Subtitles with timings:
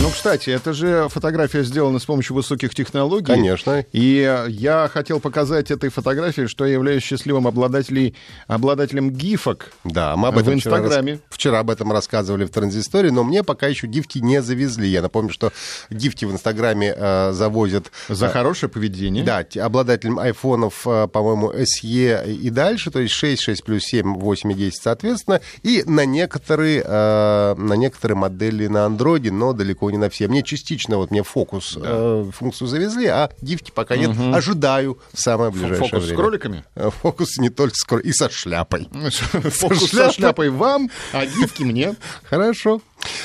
[0.00, 3.26] Ну, кстати, это же фотография сделана с помощью высоких технологий.
[3.26, 3.84] Конечно.
[3.92, 8.12] И я хотел показать этой фотографии, что я являюсь счастливым обладателем,
[8.48, 11.12] обладателем гифок Да, мы об в этом вчера Инстаграме.
[11.12, 14.88] рас- Вчера, об этом рассказывали в транзисторе, но мне пока еще гифки не завезли.
[14.88, 15.52] Я напомню, что
[15.90, 17.92] гифки в Инстаграме э, завозят...
[18.08, 19.22] За э, хорошее поведение.
[19.24, 24.14] Да, те- обладателям айфонов, э, по-моему, SE и дальше, то есть 6, 6 плюс 7,
[24.18, 29.81] 8 и 10 соответственно, и на некоторые, э, на некоторые модели на андроиде, но далеко
[29.90, 30.28] не на все.
[30.28, 34.10] Мне частично, вот мне фокус, э, функцию завезли, а гифки пока нет.
[34.32, 36.16] Ожидаю в самое ближайшее Фокус с время.
[36.22, 36.64] кроликами?
[36.74, 38.88] Э, Фокус не только с кроликами, и со шляпой.
[39.32, 41.94] Фокус со шляпой вам, а гифки мне.
[42.24, 42.80] Хорошо.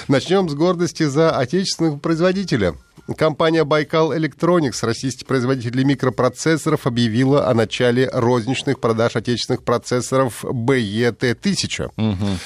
[0.08, 2.76] Начнем с гордости за отечественного производителя.
[3.16, 11.92] Компания Байкал Electronics, российский производитель микропроцессоров, объявила о начале розничных продаж отечественных процессоров BET-1000.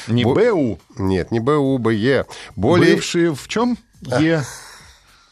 [0.07, 0.79] Не Бо- БУ.
[0.97, 2.25] Нет, не БУ, BE.
[2.55, 3.77] Более, Бывшие в чем?
[4.01, 4.43] Е.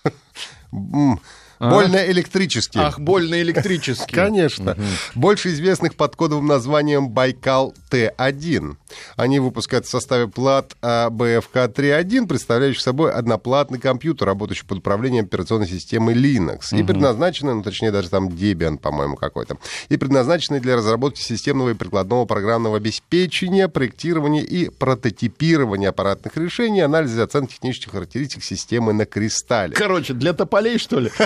[0.72, 1.20] м,
[1.60, 2.84] больно электрические.
[2.86, 4.16] Ах, больно электрический.
[4.16, 4.78] Конечно.
[5.14, 8.76] Больше известных под кодовым названием Байкал Т1.
[9.16, 15.68] Они выпускают в составе плат а, BFK-3.1, представляющих собой одноплатный компьютер, работающий под управлением операционной
[15.68, 16.78] системы Linux.
[16.78, 19.58] И предназначены, ну, точнее, даже там Debian, по-моему, какой-то.
[19.90, 27.22] И предназначены для разработки системного и прикладного программного обеспечения, проектирования и прототипирования аппаратных решений, анализа
[27.22, 29.74] и оценки технических характеристик системы на кристалле.
[29.74, 31.12] Короче, для тополей, что ли?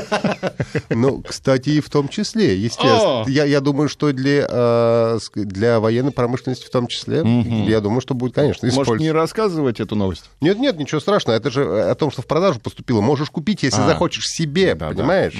[0.90, 3.26] Ну, кстати, и в том числе, естественно.
[3.28, 7.24] Я, думаю, что э, для военной промышленности в том числе,
[7.68, 9.04] я думаю, что будет, конечно, Может, использоваться.
[9.04, 10.30] не рассказывать эту новость?
[10.42, 11.36] Нет, нет, ничего страшного.
[11.36, 13.02] Это же о том, что в продажу поступило.
[13.02, 13.88] Можешь купить, если А.
[13.88, 14.96] захочешь себе, Да, да.
[14.96, 15.36] понимаешь?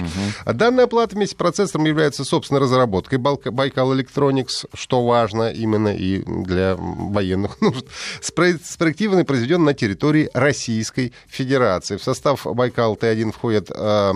[0.46, 6.24] А данная плата вместе с процессором является собственной разработкой Байкал Electronics, что важно именно и
[6.26, 7.86] для военных нужд.
[8.22, 11.98] Спро- Спроектирован и произведен на территории Российской Федерации.
[11.98, 14.14] В состав Байкал Т1 входят э,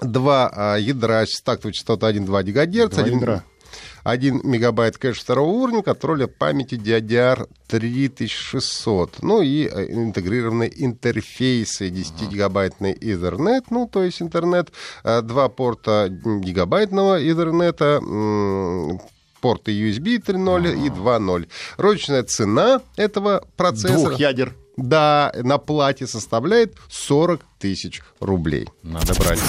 [0.00, 2.94] два ядра с тактовой частотой 1,2 ГГц.
[2.96, 3.44] Два ядра.
[4.04, 9.22] 1 мегабайт кэш второго уровня, контроля памяти DDR 3600.
[9.22, 14.72] Ну и э, интегрированные интерфейсы 10-гигабайтный Ethernet, ну то есть интернет,
[15.04, 18.98] э, два порта гигабайтного Ethernet,
[19.40, 21.48] порты USB 3.0 и 2.0.
[21.76, 24.08] Розничная цена этого процессора...
[24.08, 24.54] Двух ядер.
[24.76, 28.68] Да, на плате составляет 40 тысяч рублей.
[28.82, 29.40] Надо брать.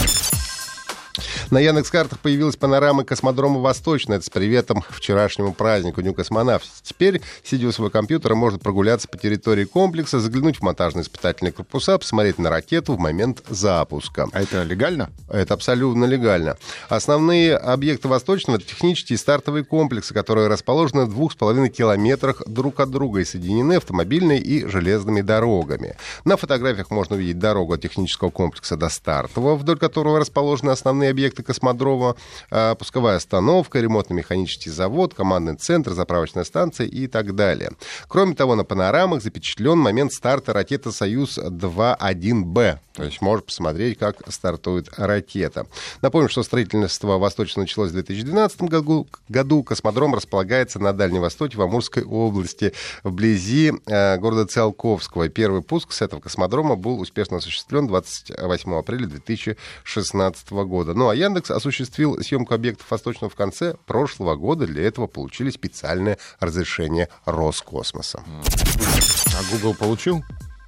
[1.51, 4.17] На Яндекс.Картах появилась панорама космодрома Восточный.
[4.17, 6.71] Это с приветом вчерашнему празднику Дню космонавтики.
[6.83, 11.97] Теперь, сидя у своего компьютера, можно прогуляться по территории комплекса, заглянуть в монтажные испытательные корпуса,
[11.97, 14.27] посмотреть на ракету в момент запуска.
[14.31, 15.09] А это легально?
[15.27, 16.55] Это абсолютно легально.
[16.88, 22.43] Основные объекты Восточного— это технические и стартовые комплексы, которые расположены в двух с половиной километрах
[22.45, 25.97] друг от друга и соединены автомобильной и железными дорогами.
[26.25, 31.38] На фотографиях можно увидеть дорогу от технического комплекса до стартового, вдоль которого расположены основные объекты
[31.44, 32.16] космодрома,
[32.51, 37.72] а, пусковая остановка, ремонтно-механический завод, командный центр, заправочная станция и так далее.
[38.07, 42.79] Кроме того, на панорамах запечатлен момент старта ракеты «Союз-2-1Б».
[43.00, 45.66] То есть можно посмотреть, как стартует ракета.
[46.01, 49.07] Напомню, что строительство Восточно началось в 2012 году.
[49.29, 49.63] году.
[49.63, 52.73] Космодром располагается на Дальнем Востоке, в Амурской области,
[53.03, 55.29] вблизи э, города Циолковского.
[55.29, 60.94] Первый пуск с этого космодрома был успешно осуществлен 28 апреля 2016 года.
[60.94, 64.66] Ну а Яндекс осуществил съемку объектов Восточного в конце прошлого года.
[64.66, 68.23] Для этого получили специальное разрешение Роскосмоса.
[68.25, 70.23] А Google получил?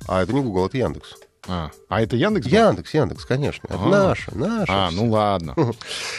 [0.08, 1.16] А это не Google, это Яндекс.
[1.48, 2.48] А, а это Яндекс?
[2.48, 2.54] был?
[2.56, 3.66] Яндекс, Яндекс, конечно.
[3.68, 3.90] Это А.
[3.90, 4.72] наше, наше.
[4.72, 5.56] А, ну ладно.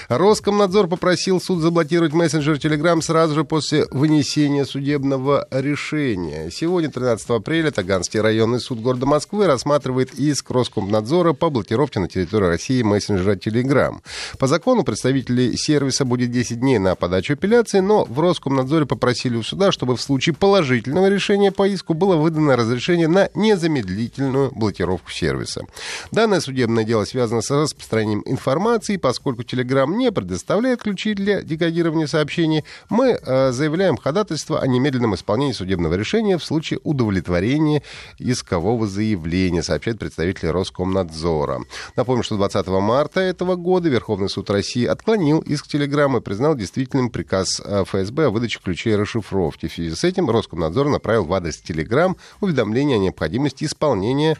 [0.09, 6.51] Роскомнадзор попросил суд заблокировать мессенджер Telegram сразу же после вынесения судебного решения.
[6.51, 12.47] Сегодня, 13 апреля, Таганский районный суд города Москвы рассматривает иск Роскомнадзора по блокировке на территории
[12.47, 14.01] России мессенджера Telegram.
[14.39, 19.45] По закону представителей сервиса будет 10 дней на подачу апелляции, но в Роскомнадзоре попросили у
[19.45, 25.67] суда, чтобы в случае положительного решения по иску было выдано разрешение на незамедлительную блокировку сервиса.
[26.11, 32.65] Данное судебное дело связано с распространением информации, поскольку Telegram не предоставляет ключи для декодирования сообщений,
[32.89, 37.83] мы э, заявляем ходатайство о немедленном исполнении судебного решения в случае удовлетворения
[38.19, 41.63] искового заявления, сообщает представитель Роскомнадзора.
[41.97, 47.11] Напомню, что 20 марта этого года Верховный суд России отклонил иск Телеграма и признал действительным
[47.11, 49.69] приказ э, ФСБ о выдаче ключей расшифровки.
[49.69, 54.37] В связи с этим Роскомнадзор направил в адрес Телеграм уведомление о необходимости исполнения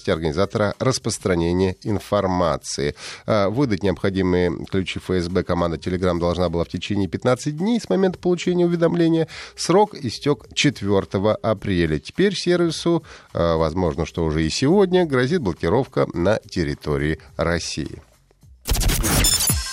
[0.00, 2.94] обязанности организатора распространения информации.
[3.26, 8.18] Э, выдать необходимые ключи ФСБ команда Телеграм должна была в течение 15 дней с момента
[8.18, 9.28] получения уведомления.
[9.56, 11.98] Срок истек 4 апреля.
[11.98, 13.02] Теперь сервису,
[13.32, 18.09] э, возможно, что уже и сегодня, грозит блокировка на территории России.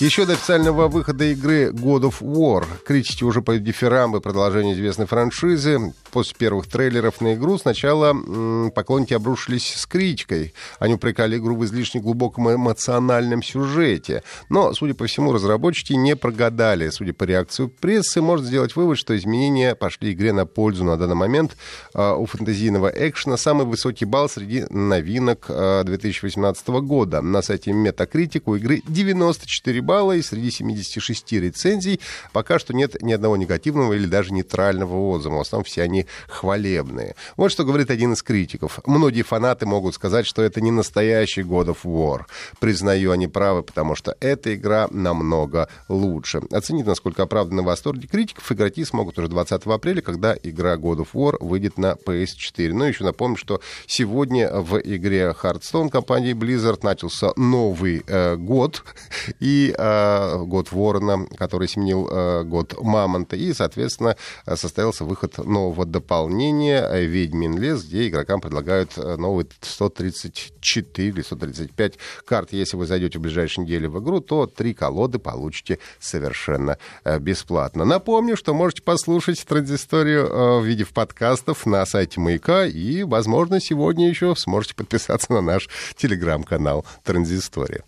[0.00, 5.92] Еще до официального выхода игры God of War кричите уже по дифирамбы продолжение известной франшизы.
[6.12, 10.54] После первых трейлеров на игру сначала м, поклонники обрушились с критикой.
[10.78, 14.22] Они упрекали игру в излишне глубоком эмоциональном сюжете.
[14.48, 16.90] Но, судя по всему, разработчики не прогадали.
[16.90, 21.16] Судя по реакции прессы, можно сделать вывод, что изменения пошли игре на пользу на данный
[21.16, 21.56] момент.
[21.92, 27.20] Э, у фэнтезийного экшена самый высокий балл среди новинок э, 2018 года.
[27.20, 31.98] На сайте Metacritic у игры 94 балла, и среди 76 рецензий
[32.34, 35.36] пока что нет ни одного негативного или даже нейтрального отзыва.
[35.36, 37.16] В основном все они хвалебные.
[37.38, 38.80] Вот что говорит один из критиков.
[38.84, 42.26] Многие фанаты могут сказать, что это не настоящий God of War.
[42.60, 46.42] Признаю, они правы, потому что эта игра намного лучше.
[46.50, 51.36] Оценить, насколько оправданы восторги критиков, игроки смогут уже 20 апреля, когда игра God of War
[51.40, 52.74] выйдет на PS4.
[52.74, 58.84] Ну, еще напомню, что сегодня в игре Hearthstone компании Blizzard начался новый э, год,
[59.40, 64.16] и э, год Ворона, который сменил э, год Мамонта, и, соответственно,
[64.54, 72.52] состоялся выход нового дополнения «Ведьмин лес», где игрокам предлагают э, новые 134 или 135 карт.
[72.52, 77.84] Если вы зайдете в ближайшие недели в игру, то три колоды получите совершенно э, бесплатно.
[77.84, 84.08] Напомню, что можете послушать транзисторию э, в виде подкастов на сайте Маяка, и, возможно, сегодня
[84.08, 87.87] еще сможете подписаться на наш телеграм-канал «Транзистория».